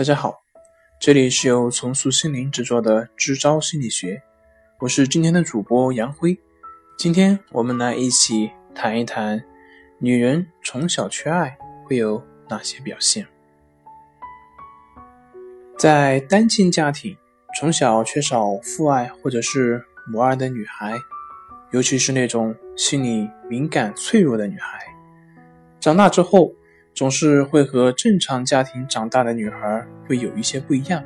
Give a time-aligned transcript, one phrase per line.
[0.00, 0.42] 大家好，
[0.98, 4.22] 这里是由重塑心灵制作的支招心理学，
[4.78, 6.34] 我是今天的主播杨辉。
[6.96, 9.44] 今天我们来一起谈一谈，
[9.98, 13.26] 女人从小缺爱会有哪些表现？
[15.76, 17.14] 在单亲家庭，
[17.58, 20.94] 从小缺少父爱或者是母爱的女孩，
[21.72, 24.78] 尤其是那种心理敏感脆弱的女孩，
[25.78, 26.50] 长大之后。
[26.94, 31.02] 总是会和正常家庭长大的女孩会有一些不一样，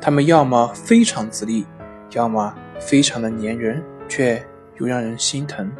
[0.00, 1.66] 她们要么非常自立，
[2.10, 4.44] 要么非常的粘人，却
[4.78, 5.70] 又让人心疼。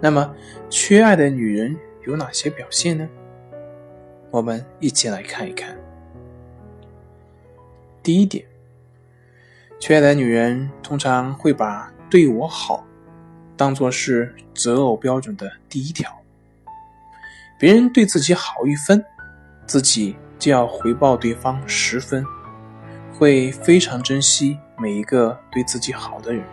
[0.00, 0.34] 那么，
[0.68, 1.74] 缺爱的女人
[2.06, 3.08] 有哪些表现呢？
[4.30, 5.74] 我们一起来看一看。
[8.02, 8.44] 第一点，
[9.78, 12.84] 缺爱的女人通常会把对我好
[13.56, 16.10] 当做是择偶标准的第一条。
[17.58, 19.02] 别人对自己好一分，
[19.66, 22.22] 自己就要回报对方十分，
[23.14, 26.44] 会非常珍惜每一个对自己好的人。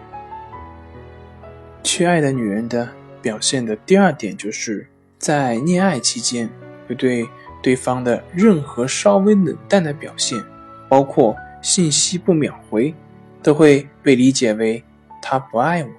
[1.84, 2.88] 缺爱的女人的
[3.22, 4.88] 表现的第二点，就是
[5.18, 6.50] 在恋爱期间，
[6.88, 7.28] 会对
[7.62, 10.42] 对方的任何稍微冷淡的表现，
[10.88, 12.96] 包括信息不秒回，
[13.42, 14.82] 都会被理解为
[15.22, 15.96] 他不爱我了。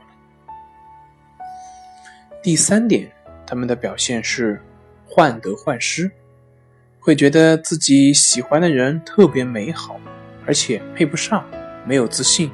[2.43, 3.13] 第三点，
[3.47, 4.59] 他们的表现是。
[5.15, 6.11] 患得患失，
[6.99, 10.01] 会觉得自己喜欢的人特别美好，
[10.45, 11.45] 而且配不上，
[11.87, 12.51] 没有自信，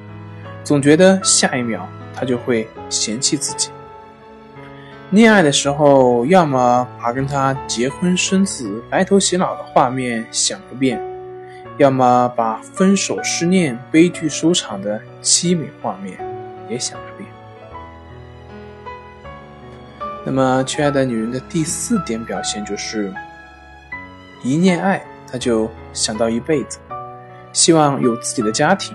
[0.63, 3.71] 总觉得下一秒他就会嫌弃自己。
[5.09, 11.01] 恋爱的时候，要么把跟他结婚生子、白头偕老的画面想个遍，
[11.79, 16.19] 要么把分手失恋、悲剧收场的凄美画面
[16.69, 17.30] 也想个遍。
[20.23, 23.11] 那么，缺爱的女人的第四点表现就是，
[24.45, 26.79] 一恋爱，她就想到一辈子，
[27.55, 28.95] 希望有自己的家庭，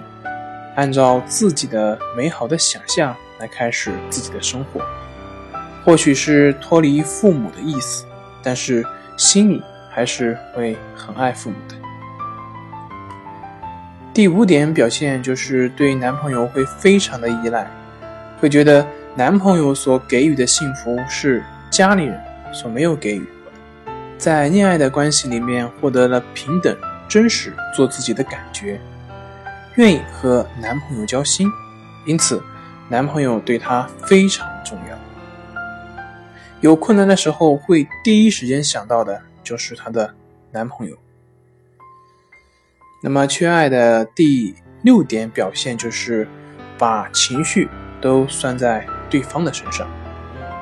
[0.75, 4.79] 按照自己的美好的想象来开始自己的生活。
[5.83, 8.05] 或许是脱离父母的意思，
[8.43, 8.85] 但是
[9.17, 11.75] 心里还是会很爱父母的。
[14.13, 17.67] 第五点表现就是对男朋友会非常的依赖，
[18.39, 18.85] 会觉得。
[19.17, 22.21] 男朋友所给予的幸福是家里人
[22.53, 26.77] 所没有给予的，在恋爱的关系里面获得了平等、
[27.07, 28.77] 真实、做自己的感觉，
[29.75, 31.49] 愿意和男朋友交心，
[32.05, 32.43] 因此
[32.89, 34.97] 男朋友对她非常重要。
[36.59, 40.13] 有困难的时候会第一时间想到的就是她的
[40.51, 40.97] 男朋友。
[43.01, 46.27] 那么缺爱的第六点表现就是
[46.77, 47.69] 把情绪
[48.01, 48.85] 都算在。
[49.09, 49.87] 对方的身上，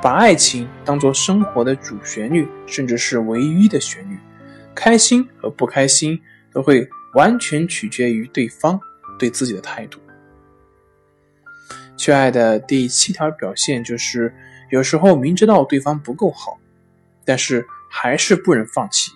[0.02, 4.18] 把爱情当做生活的主旋律，甚至是唯一的旋律，
[4.76, 6.22] 开心和不开心
[6.52, 8.80] 都会完全取决于对方
[9.18, 10.00] 对自己的态度。
[11.96, 14.34] 缺爱的第七条表现就是，
[14.70, 16.60] 有时候明知道对方不够好，
[17.24, 19.14] 但是还是不忍放弃，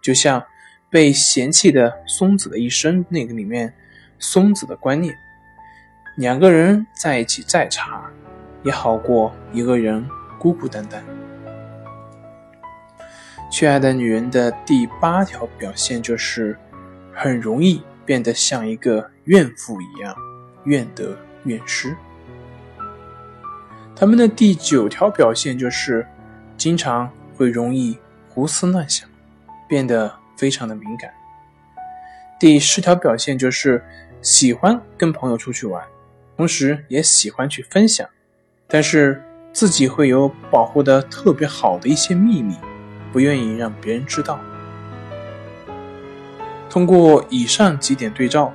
[0.00, 0.44] 就像
[0.90, 3.74] 被嫌弃的松子的一生那个里面，
[4.18, 5.16] 松子的观念，
[6.16, 8.08] 两个人在一起再差。
[8.68, 10.06] 也好过一个人
[10.38, 11.02] 孤孤单单。
[13.50, 16.54] 缺爱的女人的第八条表现就是，
[17.14, 20.14] 很容易变得像一个怨妇一样，
[20.64, 21.96] 怨得怨失。
[23.96, 26.06] 他们的第九条表现就是，
[26.58, 27.98] 经常会容易
[28.28, 29.08] 胡思乱想，
[29.66, 31.10] 变得非常的敏感。
[32.38, 33.82] 第十条表现就是，
[34.20, 35.82] 喜欢跟朋友出去玩，
[36.36, 38.06] 同时也喜欢去分享。
[38.68, 42.54] 但是自己会有保护的特别好的一些秘密，
[43.12, 44.38] 不愿意让别人知道。
[46.68, 48.52] 通过以上几点对照，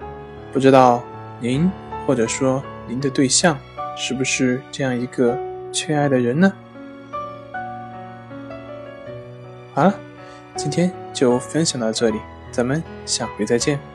[0.53, 1.03] 不知道
[1.39, 1.69] 您
[2.05, 3.57] 或者说您的对象
[3.97, 5.35] 是不是这样一个
[5.71, 6.53] 缺爱的人呢？
[9.73, 9.95] 好了，
[10.55, 12.19] 今天就分享到这里，
[12.51, 13.92] 咱们下回再见。